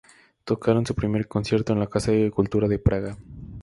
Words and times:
Tocaron 0.45 0.83
su 0.83 0.95
primer 0.95 1.27
concierto 1.27 1.73
en 1.73 1.79
la 1.79 1.85
Casa 1.85 2.11
de 2.11 2.23
la 2.23 2.31
Cultura 2.31 2.67
de 2.67 2.79
Praga. 2.79 3.19